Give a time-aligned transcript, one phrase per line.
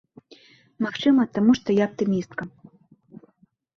[0.85, 2.43] Магчыма, таму што я аптымістка.